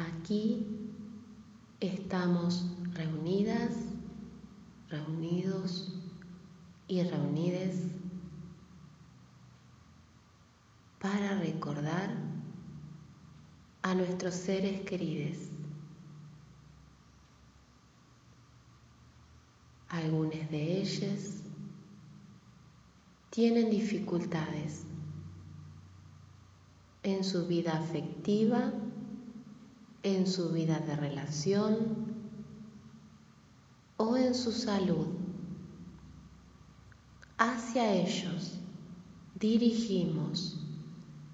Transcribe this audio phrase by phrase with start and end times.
[0.00, 0.66] Aquí
[1.78, 3.74] estamos reunidas,
[4.88, 5.92] reunidos
[6.88, 7.82] y reunides
[11.00, 12.14] para recordar
[13.82, 15.36] a nuestros seres queridos.
[19.90, 21.42] Algunos de ellos
[23.28, 24.84] tienen dificultades
[27.02, 28.72] en su vida afectiva,
[30.02, 32.14] en su vida de relación
[33.96, 35.06] o en su salud.
[37.36, 38.58] Hacia ellos
[39.38, 40.58] dirigimos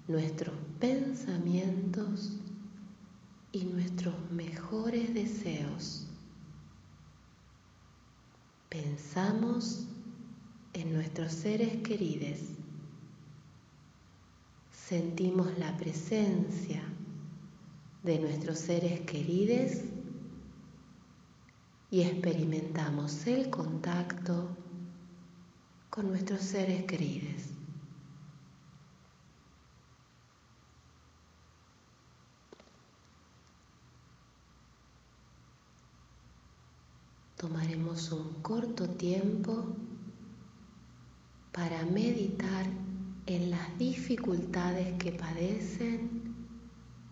[0.07, 2.37] nuestros pensamientos
[3.51, 6.07] y nuestros mejores deseos.
[8.69, 9.87] Pensamos
[10.73, 12.39] en nuestros seres queridos.
[14.71, 16.81] Sentimos la presencia
[18.03, 19.81] de nuestros seres queridos
[21.89, 24.49] y experimentamos el contacto
[25.89, 27.43] con nuestros seres queridos.
[37.37, 39.75] Tomaremos un corto tiempo
[41.51, 42.65] para meditar
[43.27, 46.36] en las dificultades que padecen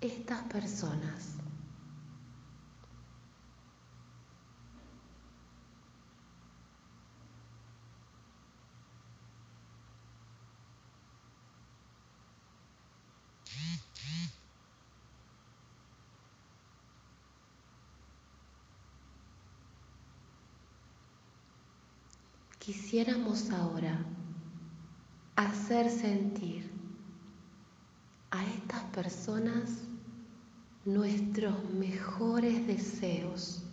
[0.06, 1.32] estas personas.
[22.60, 24.04] Quisiéramos ahora
[25.36, 26.72] hacer sentir
[28.32, 29.86] a estas personas
[30.86, 33.64] nuestros mejores deseos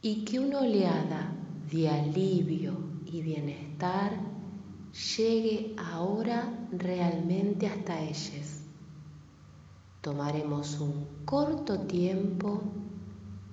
[0.00, 1.30] y que una oleada
[1.70, 2.72] de alivio
[3.04, 4.18] y bienestar
[5.16, 8.60] llegue ahora realmente hasta ellos.
[10.00, 12.62] Tomaremos un corto tiempo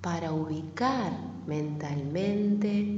[0.01, 1.11] para ubicar
[1.47, 2.97] mentalmente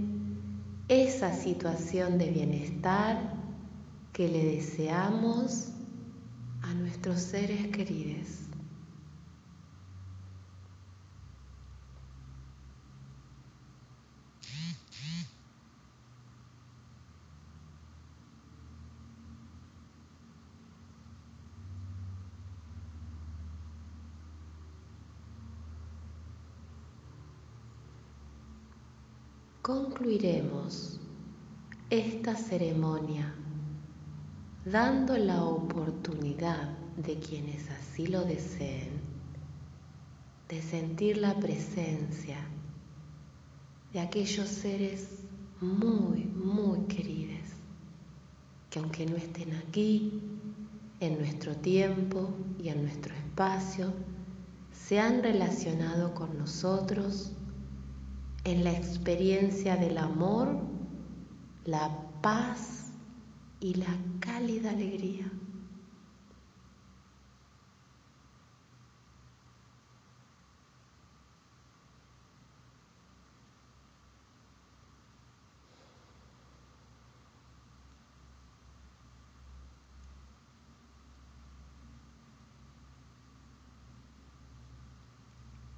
[0.88, 3.34] esa situación de bienestar
[4.14, 5.70] que le deseamos
[6.62, 8.51] a nuestros seres queridos.
[29.62, 31.00] Concluiremos
[31.92, 33.32] esta ceremonia
[34.66, 38.90] dando la oportunidad de quienes así lo deseen
[40.50, 42.38] de sentir la presencia
[43.94, 45.08] de aquellos seres
[45.62, 47.38] muy, muy queridos,
[48.70, 50.22] que aunque no estén aquí,
[51.00, 52.30] en nuestro tiempo
[52.62, 53.94] y en nuestro espacio,
[54.74, 57.32] se han relacionado con nosotros
[58.44, 60.56] en la experiencia del amor,
[61.66, 61.92] la
[62.22, 62.92] paz
[63.60, 65.32] y la cálida alegría.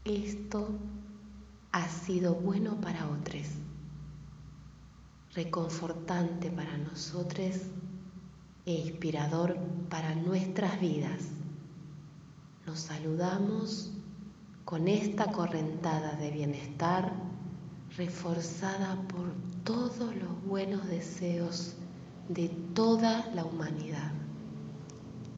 [0.06, 0.68] Esto
[1.74, 3.48] ha sido bueno para otros,
[5.34, 7.56] reconfortante para nosotros
[8.66, 9.58] e inspirador
[9.90, 11.30] para nuestras vidas.
[12.68, 13.92] Nos saludamos
[14.66, 17.12] con esta correntada de bienestar
[17.98, 21.74] reforzada por todos los buenos deseos
[22.30, 24.23] de toda la humanidad.